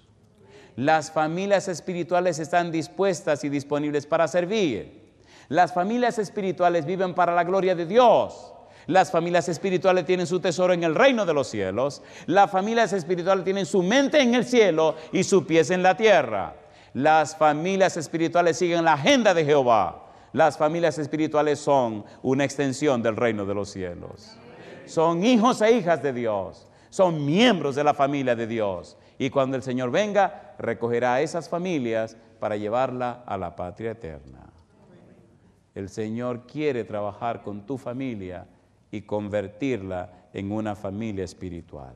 [0.77, 5.07] las familias espirituales están dispuestas y disponibles para servir.
[5.49, 8.53] Las familias espirituales viven para la gloria de Dios.
[8.87, 12.03] Las familias espirituales tienen su tesoro en el reino de los cielos.
[12.27, 16.55] Las familias espirituales tienen su mente en el cielo y su pies en la tierra.
[16.95, 20.05] Las familias espirituales siguen la agenda de Jehová.
[20.33, 24.37] Las familias espirituales son una extensión del reino de los cielos.
[24.85, 26.69] Son hijos e hijas de Dios.
[26.91, 28.97] Son miembros de la familia de Dios.
[29.19, 34.47] Y cuando el Señor venga, recogerá a esas familias para llevarla a la patria eterna.
[35.75, 38.47] El Señor quiere trabajar con tu familia
[38.97, 41.95] y convertirla en una familia espiritual.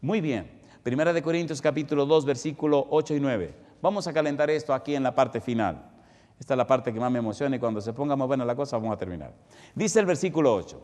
[0.00, 0.50] Muy bien.
[0.82, 3.54] Primera de Corintios capítulo 2 versículo 8 y 9.
[3.80, 5.90] Vamos a calentar esto aquí en la parte final.
[6.38, 8.54] Esta es la parte que más me emociona y cuando se ponga más buena la
[8.54, 9.32] cosa vamos a terminar.
[9.74, 10.82] Dice el versículo 8,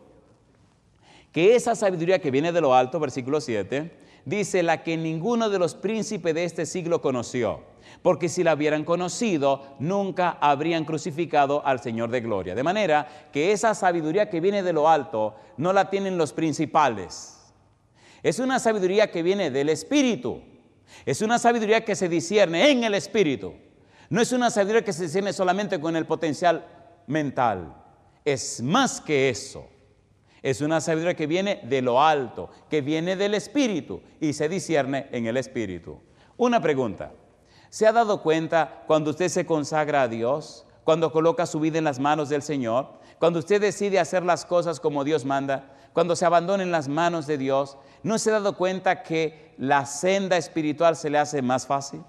[1.31, 3.91] que esa sabiduría que viene de lo alto, versículo 7,
[4.25, 7.61] dice la que ninguno de los príncipes de este siglo conoció,
[8.01, 12.55] porque si la hubieran conocido, nunca habrían crucificado al Señor de gloria.
[12.55, 17.37] De manera que esa sabiduría que viene de lo alto no la tienen los principales.
[18.23, 20.41] Es una sabiduría que viene del Espíritu.
[21.05, 23.53] Es una sabiduría que se discierne en el Espíritu.
[24.09, 26.65] No es una sabiduría que se discierne solamente con el potencial
[27.07, 27.75] mental.
[28.25, 29.67] Es más que eso.
[30.41, 35.07] Es una sabiduría que viene de lo alto, que viene del Espíritu y se discierne
[35.11, 35.99] en el Espíritu.
[36.37, 37.11] Una pregunta.
[37.71, 41.85] ¿Se ha dado cuenta cuando usted se consagra a Dios, cuando coloca su vida en
[41.85, 46.25] las manos del Señor, cuando usted decide hacer las cosas como Dios manda, cuando se
[46.25, 50.97] abandona en las manos de Dios, ¿no se ha dado cuenta que la senda espiritual
[50.97, 52.03] se le hace más fácil?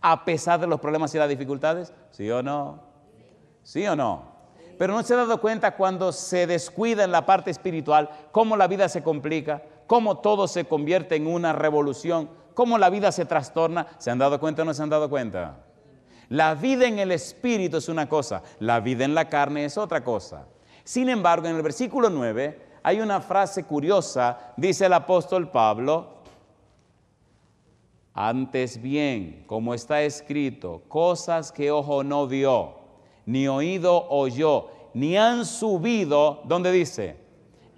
[0.00, 1.92] A pesar de los problemas y las dificultades.
[2.12, 2.84] ¿Sí o no?
[3.64, 4.22] ¿Sí o no?
[4.78, 8.68] Pero no se ha dado cuenta cuando se descuida en la parte espiritual, cómo la
[8.68, 13.86] vida se complica, cómo todo se convierte en una revolución, cómo la vida se trastorna.
[13.98, 15.64] ¿Se han dado cuenta o no se han dado cuenta?
[16.28, 20.02] La vida en el espíritu es una cosa, la vida en la carne es otra
[20.02, 20.46] cosa.
[20.84, 26.22] Sin embargo, en el versículo 9 hay una frase curiosa, dice el apóstol Pablo,
[28.14, 32.82] antes bien, como está escrito, cosas que ojo no vio
[33.26, 37.16] ni oído oyó, ni han subido, ¿dónde dice?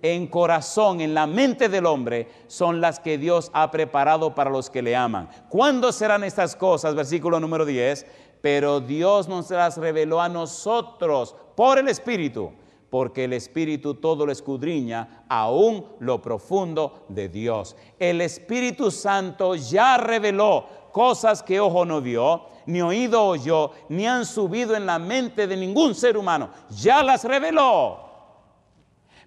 [0.05, 4.69] En corazón, en la mente del hombre, son las que Dios ha preparado para los
[4.69, 5.31] que le aman.
[5.49, 6.95] ¿Cuándo serán estas cosas?
[6.95, 8.05] Versículo número 10.
[8.43, 12.53] Pero Dios nos las reveló a nosotros por el Espíritu,
[12.91, 17.75] porque el Espíritu todo lo escudriña, aún lo profundo de Dios.
[17.99, 24.27] El Espíritu Santo ya reveló cosas que ojo no vio, ni oído oyó, ni han
[24.27, 26.51] subido en la mente de ningún ser humano.
[26.69, 28.04] Ya las reveló.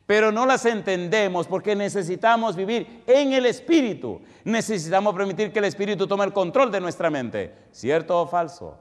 [0.08, 4.22] Pero no las entendemos porque necesitamos vivir en el Espíritu.
[4.44, 7.54] Necesitamos permitir que el Espíritu tome el control de nuestra mente.
[7.72, 8.80] ¿Cierto o falso?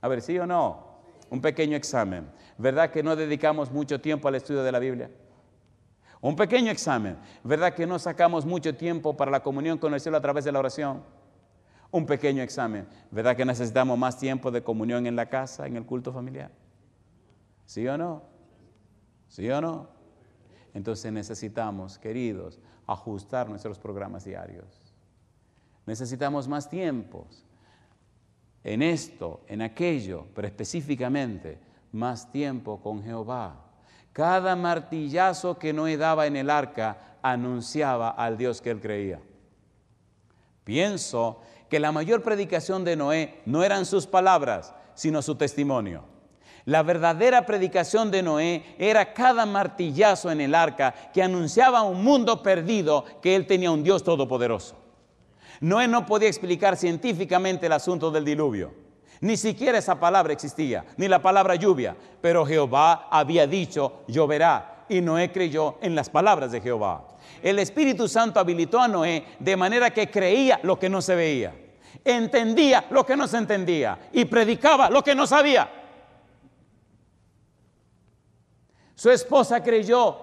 [0.00, 1.00] A ver, sí o no.
[1.28, 2.30] Un pequeño examen.
[2.56, 5.10] ¿Verdad que no dedicamos mucho tiempo al estudio de la Biblia?
[6.22, 7.18] Un pequeño examen.
[7.44, 10.52] ¿Verdad que no sacamos mucho tiempo para la comunión con el cielo a través de
[10.52, 11.02] la oración?
[11.90, 12.86] un pequeño examen.
[13.10, 16.50] ¿Verdad que necesitamos más tiempo de comunión en la casa, en el culto familiar?
[17.64, 18.22] ¿Sí o no?
[19.28, 19.95] ¿Sí o no?
[20.76, 24.66] Entonces necesitamos, queridos, ajustar nuestros programas diarios.
[25.86, 27.46] Necesitamos más tiempos
[28.62, 31.58] en esto, en aquello, pero específicamente
[31.92, 33.56] más tiempo con Jehová.
[34.12, 39.22] Cada martillazo que Noé daba en el arca anunciaba al Dios que él creía.
[40.62, 46.15] Pienso que la mayor predicación de Noé no eran sus palabras, sino su testimonio.
[46.66, 52.42] La verdadera predicación de Noé era cada martillazo en el arca que anunciaba un mundo
[52.42, 54.74] perdido que él tenía un Dios todopoderoso.
[55.60, 58.74] Noé no podía explicar científicamente el asunto del diluvio.
[59.20, 61.96] Ni siquiera esa palabra existía, ni la palabra lluvia.
[62.20, 64.84] Pero Jehová había dicho, lloverá.
[64.88, 67.06] Y Noé creyó en las palabras de Jehová.
[67.42, 71.54] El Espíritu Santo habilitó a Noé de manera que creía lo que no se veía,
[72.04, 75.85] entendía lo que no se entendía y predicaba lo que no sabía.
[78.96, 80.16] Su esposa creyó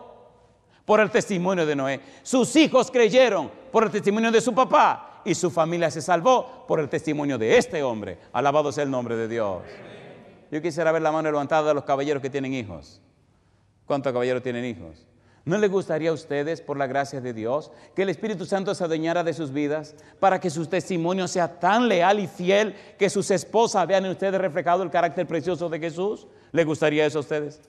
[0.84, 2.01] por el testimonio de Noé.
[2.24, 5.21] Sus hijos creyeron por el testimonio de su papá.
[5.26, 8.17] Y su familia se salvó por el testimonio de este hombre.
[8.34, 9.61] Alabado sea el nombre de Dios.
[10.51, 12.99] Yo quisiera ver la mano levantada de los caballeros que tienen hijos.
[13.86, 15.07] ¿Cuántos caballeros tienen hijos?
[15.45, 18.84] ¿No les gustaría a ustedes, por la gracia de Dios, que el Espíritu Santo se
[18.84, 23.30] adueñara de sus vidas para que su testimonio sea tan leal y fiel que sus
[23.30, 26.28] esposas vean en ustedes reflejado el carácter precioso de Jesús?
[26.51, 27.61] ¿Les gustaría eso a ustedes?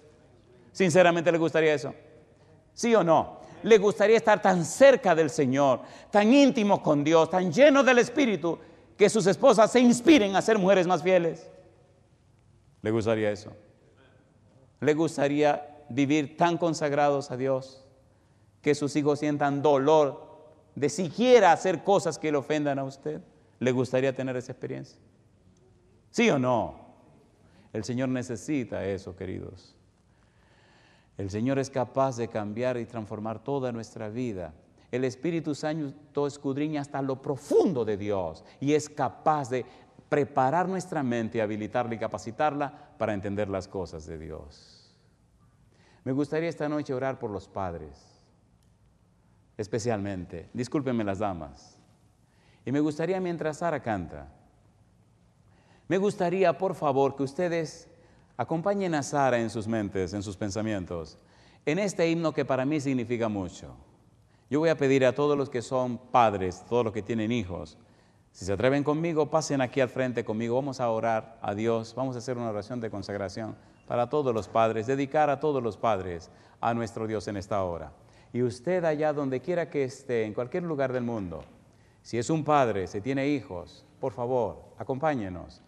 [0.75, 1.95] Sinceramente, ¿les gustaría eso?
[2.73, 3.39] ¿Sí o no?
[3.63, 8.59] ¿Le gustaría estar tan cerca del Señor, tan íntimo con Dios, tan lleno del Espíritu,
[8.99, 11.49] que sus esposas se inspiren a ser mujeres más fieles?
[12.83, 13.53] ¿Le gustaría eso?
[14.81, 17.85] ¿Le gustaría vivir tan consagrados a Dios
[18.61, 20.27] que sus hijos sientan dolor
[20.75, 23.21] de siquiera hacer cosas que le ofendan a usted?
[23.61, 24.99] ¿Le gustaría tener esa experiencia?
[26.11, 26.81] ¿Sí o no?
[27.73, 29.77] El Señor necesita eso, queridos.
[31.17, 34.53] El Señor es capaz de cambiar y transformar toda nuestra vida.
[34.91, 39.65] El Espíritu Santo escudriña hasta lo profundo de Dios y es capaz de
[40.09, 44.95] preparar nuestra mente, habilitarla y capacitarla para entender las cosas de Dios.
[46.05, 48.23] Me gustaría esta noche orar por los padres,
[49.57, 50.51] especialmente.
[50.53, 51.79] Discúlpenme las damas.
[52.65, 54.29] Y me gustaría mientras Sara canta,
[55.89, 57.89] me gustaría por favor que ustedes
[58.37, 61.19] acompañen a Sara en sus mentes, en sus pensamientos,
[61.67, 63.75] en este himno que para mí significa mucho.
[64.51, 67.79] Yo voy a pedir a todos los que son padres, todos los que tienen hijos,
[68.35, 72.17] si se atreven conmigo, pasen aquí al frente conmigo, vamos a orar a Dios, vamos
[72.17, 73.55] a hacer una oración de consagración
[73.87, 76.31] para todos los padres, dedicar a todos los padres
[76.61, 77.93] a nuestro Dios en esta hora.
[78.33, 81.45] Y usted allá donde quiera que esté, en cualquier lugar del mundo,
[82.03, 85.63] si es un padre, si tiene hijos, por favor, acompáñenos.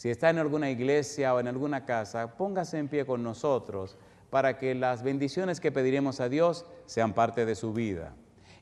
[0.00, 3.98] Si está en alguna iglesia o en alguna casa, póngase en pie con nosotros
[4.30, 8.14] para que las bendiciones que pediremos a Dios sean parte de su vida.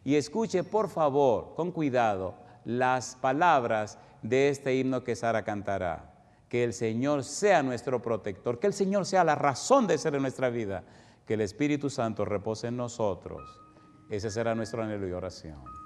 [0.03, 2.35] Y escuche, por favor, con cuidado,
[2.65, 6.13] las palabras de este himno que Sara cantará
[6.49, 10.23] que el Señor sea nuestro protector, que el Señor sea la razón de ser en
[10.23, 10.83] nuestra vida,
[11.25, 13.61] que el Espíritu Santo repose en nosotros.
[14.11, 15.78] Ese será nuestro anhelo y oración.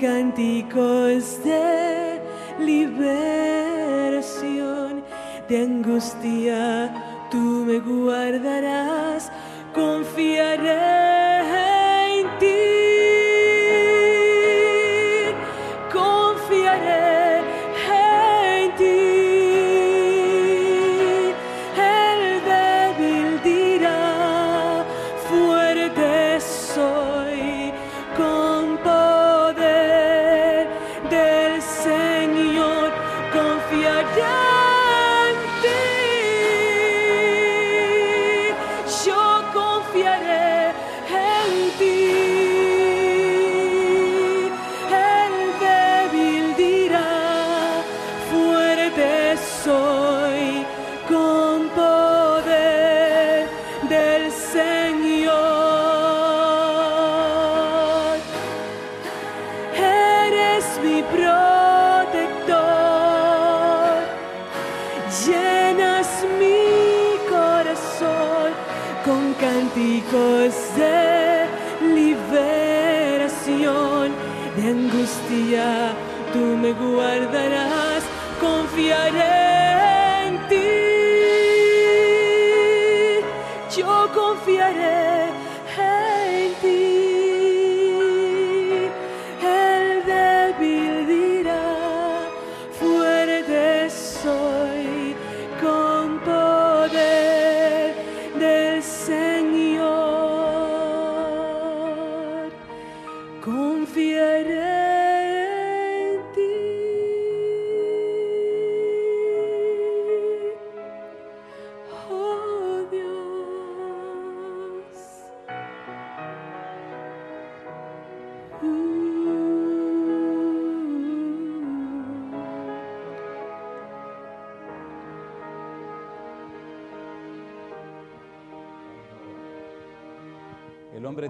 [0.00, 2.20] cánticos de
[2.58, 3.04] liberación,
[5.46, 9.30] de angustia tú me guardarás,
[9.74, 10.99] confiaré.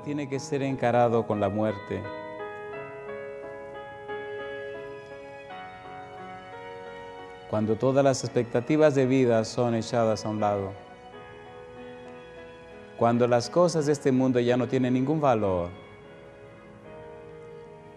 [0.00, 2.02] Tiene que ser encarado con la muerte.
[7.50, 10.70] Cuando todas las expectativas de vida son echadas a un lado.
[12.96, 15.70] Cuando las cosas de este mundo ya no tienen ningún valor.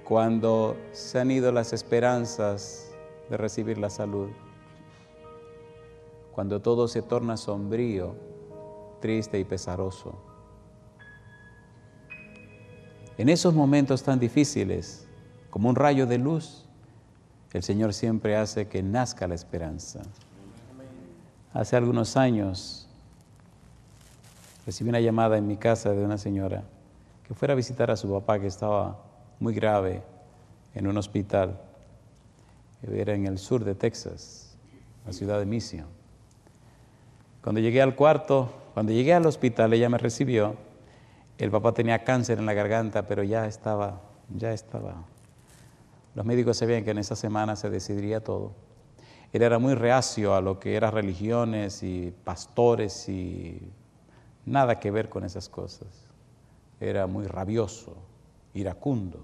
[0.03, 2.95] Cuando se han ido las esperanzas
[3.29, 4.29] de recibir la salud.
[6.31, 8.15] Cuando todo se torna sombrío,
[9.01, 10.32] triste y pesaroso.
[13.17, 15.05] En esos momentos tan difíciles,
[15.49, 16.65] como un rayo de luz,
[17.53, 20.01] el Señor siempre hace que nazca la esperanza.
[21.53, 22.87] Hace algunos años
[24.65, 26.63] recibí una llamada en mi casa de una señora
[27.27, 28.99] que fuera a visitar a su papá que estaba
[29.39, 30.01] muy grave
[30.73, 31.59] en un hospital.
[32.81, 34.55] Era en el sur de Texas,
[35.05, 35.85] la ciudad de Mission.
[37.43, 40.55] Cuando llegué al cuarto, cuando llegué al hospital, ella me recibió.
[41.37, 45.03] El papá tenía cáncer en la garganta, pero ya estaba, ya estaba.
[46.15, 48.51] Los médicos sabían que en esa semana se decidiría todo.
[49.31, 53.71] Él era muy reacio a lo que eran religiones y pastores y
[54.45, 55.87] nada que ver con esas cosas.
[56.79, 57.95] Era muy rabioso,
[58.53, 59.23] iracundo.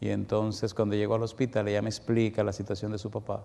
[0.00, 3.44] Y entonces cuando llegó al hospital ella me explica la situación de su papá.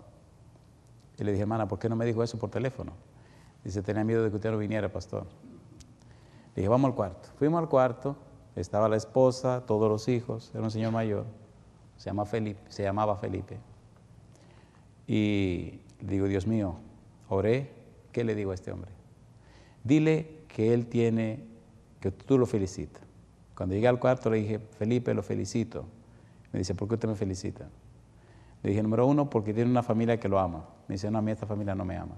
[1.20, 2.94] Y le dije, hermana, ¿por qué no me dijo eso por teléfono?
[3.64, 5.28] Dice, tenía miedo de que usted no viniera, pastor.
[6.58, 7.30] Le dije, vamos al cuarto.
[7.38, 8.16] Fuimos al cuarto,
[8.55, 11.26] estaba la esposa, todos los hijos, era un señor mayor,
[11.97, 13.60] se, llama Felipe, se llamaba Felipe.
[15.05, 16.78] Y digo, Dios mío,
[17.30, 17.70] oré,
[18.12, 18.89] ¿qué le digo a este hombre?
[19.84, 21.43] Dile que él tiene,
[21.99, 23.03] que tú lo felicitas.
[23.55, 25.86] Cuando llegué al cuarto le dije, Felipe, lo felicito.
[26.51, 27.70] Me dice, ¿por qué usted me felicita?
[28.64, 30.66] Le dije, número uno, porque tiene una familia que lo ama.
[30.88, 32.18] Me dice, no, a mí esta familia no me ama.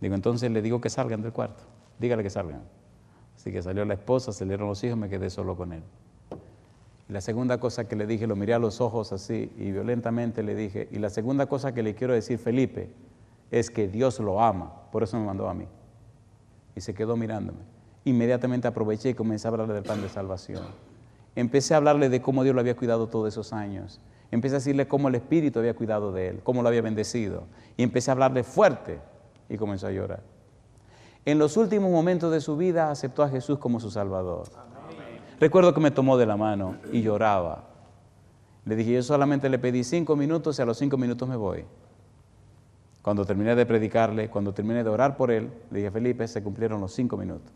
[0.00, 1.62] Digo, entonces le digo que salgan del cuarto.
[2.00, 2.62] Dígale que salgan.
[3.46, 5.84] Así que salió la esposa, salieron los hijos, me quedé solo con él.
[7.08, 10.42] Y la segunda cosa que le dije, lo miré a los ojos así y violentamente
[10.42, 12.90] le dije, y la segunda cosa que le quiero decir, Felipe,
[13.52, 15.68] es que Dios lo ama, por eso me mandó a mí.
[16.74, 17.60] Y se quedó mirándome.
[18.04, 20.64] Inmediatamente aproveché y comencé a hablarle del plan de salvación.
[21.36, 24.00] Empecé a hablarle de cómo Dios lo había cuidado todos esos años.
[24.32, 27.44] Empecé a decirle cómo el Espíritu había cuidado de él, cómo lo había bendecido.
[27.76, 28.98] Y empecé a hablarle fuerte
[29.48, 30.35] y comenzó a llorar.
[31.26, 34.44] En los últimos momentos de su vida aceptó a Jesús como su Salvador.
[35.40, 37.64] Recuerdo que me tomó de la mano y lloraba.
[38.64, 41.64] Le dije, yo solamente le pedí cinco minutos y a los cinco minutos me voy.
[43.02, 46.80] Cuando terminé de predicarle, cuando terminé de orar por él, le dije, Felipe, se cumplieron
[46.80, 47.52] los cinco minutos.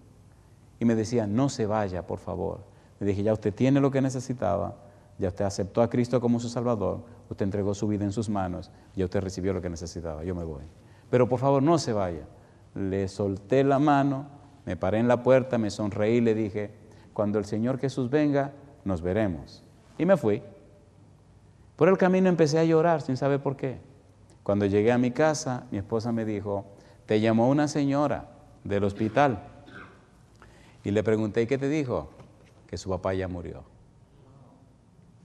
[0.80, 2.64] Y me decía, no se vaya, por favor.
[2.98, 4.74] Le dije, ya usted tiene lo que necesitaba,
[5.16, 8.72] ya usted aceptó a Cristo como su Salvador, usted entregó su vida en sus manos,
[8.96, 10.64] ya usted recibió lo que necesitaba, yo me voy.
[11.08, 12.26] Pero por favor, no se vaya.
[12.74, 14.26] Le solté la mano,
[14.66, 16.70] me paré en la puerta, me sonreí y le dije,
[17.12, 18.52] cuando el Señor Jesús venga,
[18.84, 19.62] nos veremos.
[19.98, 20.42] Y me fui.
[21.76, 23.78] Por el camino empecé a llorar sin saber por qué.
[24.42, 26.64] Cuando llegué a mi casa, mi esposa me dijo,
[27.06, 28.28] te llamó una señora
[28.64, 29.42] del hospital.
[30.84, 32.10] Y le pregunté, ¿qué te dijo?
[32.66, 33.64] Que su papá ya murió.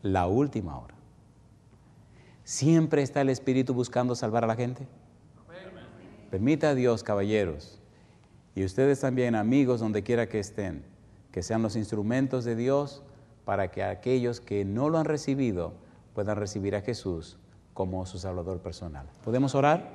[0.01, 0.95] La última hora.
[2.43, 4.87] ¿Siempre está el Espíritu buscando salvar a la gente?
[6.35, 7.79] Permita a Dios, caballeros,
[8.55, 10.83] y ustedes también, amigos, donde quiera que estén,
[11.31, 13.03] que sean los instrumentos de Dios
[13.45, 15.71] para que aquellos que no lo han recibido
[16.13, 17.37] puedan recibir a Jesús
[17.73, 19.07] como su Salvador personal.
[19.23, 19.89] ¿Podemos orar?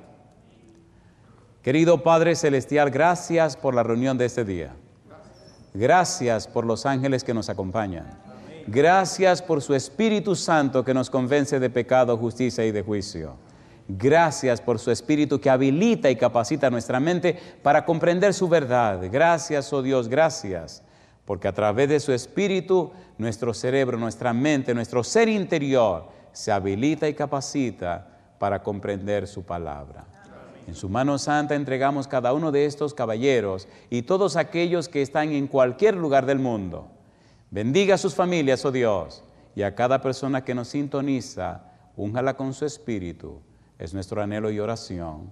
[1.61, 4.73] Querido Padre Celestial, gracias por la reunión de este día.
[5.75, 8.17] Gracias por los ángeles que nos acompañan.
[8.65, 13.50] Gracias por su Espíritu Santo que nos convence de pecado, justicia y de juicio.
[13.97, 19.01] Gracias por su Espíritu que habilita y capacita nuestra mente para comprender su verdad.
[19.11, 20.83] Gracias, oh Dios, gracias
[21.25, 27.07] porque a través de su espíritu, nuestro cerebro, nuestra mente, nuestro ser interior se habilita
[27.07, 28.07] y capacita
[28.39, 30.05] para comprender su palabra.
[30.67, 35.31] En su mano santa entregamos cada uno de estos caballeros y todos aquellos que están
[35.31, 36.87] en cualquier lugar del mundo.
[37.49, 39.23] Bendiga a sus familias, oh Dios,
[39.55, 41.63] y a cada persona que nos sintoniza,
[41.95, 43.41] úngala con su espíritu.
[43.81, 45.31] Es nuestro anhelo y oración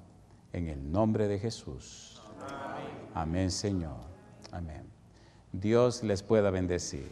[0.54, 2.20] en el nombre de Jesús.
[3.14, 4.00] Amén, Señor.
[4.52, 4.90] Amén.
[5.52, 7.12] Dios les pueda bendecir.